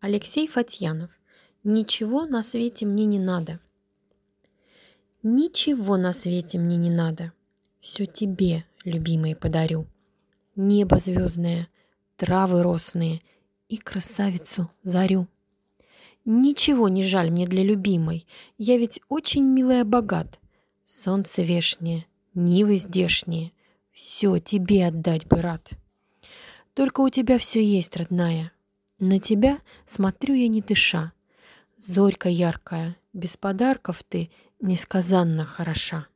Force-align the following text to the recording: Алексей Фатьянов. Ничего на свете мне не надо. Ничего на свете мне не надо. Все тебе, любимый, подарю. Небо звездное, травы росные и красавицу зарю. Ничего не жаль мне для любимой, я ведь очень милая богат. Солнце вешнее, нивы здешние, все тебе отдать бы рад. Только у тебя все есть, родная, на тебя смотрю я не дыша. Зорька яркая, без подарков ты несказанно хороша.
Алексей 0.00 0.48
Фатьянов. 0.48 1.10
Ничего 1.62 2.24
на 2.24 2.42
свете 2.42 2.86
мне 2.86 3.04
не 3.04 3.18
надо. 3.18 3.60
Ничего 5.22 5.98
на 5.98 6.14
свете 6.14 6.58
мне 6.58 6.78
не 6.78 6.88
надо. 6.88 7.34
Все 7.80 8.06
тебе, 8.06 8.64
любимый, 8.84 9.36
подарю. 9.36 9.86
Небо 10.56 10.98
звездное, 10.98 11.68
травы 12.16 12.62
росные 12.62 13.20
и 13.68 13.76
красавицу 13.76 14.70
зарю. 14.82 15.28
Ничего 16.24 16.88
не 16.88 17.02
жаль 17.02 17.30
мне 17.30 17.46
для 17.46 17.62
любимой, 17.62 18.26
я 18.56 18.78
ведь 18.78 19.02
очень 19.10 19.44
милая 19.44 19.84
богат. 19.84 20.40
Солнце 20.82 21.42
вешнее, 21.42 22.06
нивы 22.32 22.76
здешние, 22.76 23.52
все 23.92 24.38
тебе 24.38 24.86
отдать 24.86 25.26
бы 25.26 25.42
рад. 25.42 25.70
Только 26.72 27.02
у 27.02 27.10
тебя 27.10 27.36
все 27.36 27.62
есть, 27.62 27.96
родная, 27.98 28.52
на 29.00 29.18
тебя 29.18 29.58
смотрю 29.86 30.34
я 30.34 30.48
не 30.48 30.60
дыша. 30.60 31.12
Зорька 31.76 32.28
яркая, 32.28 32.96
без 33.12 33.36
подарков 33.36 34.04
ты 34.04 34.30
несказанно 34.60 35.46
хороша. 35.46 36.06